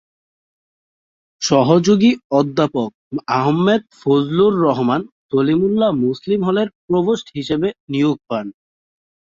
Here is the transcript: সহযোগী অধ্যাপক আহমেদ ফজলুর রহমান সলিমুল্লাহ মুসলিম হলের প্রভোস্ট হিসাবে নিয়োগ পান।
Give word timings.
সহযোগী 1.41 2.11
অধ্যাপক 2.31 2.89
আহমেদ 3.35 3.81
ফজলুর 4.01 4.53
রহমান 4.61 5.01
সলিমুল্লাহ 5.29 5.91
মুসলিম 6.05 6.39
হলের 6.43 6.67
প্রভোস্ট 6.87 7.27
হিসাবে 7.35 7.67
নিয়োগ 7.89 8.17
পান। 8.29 8.45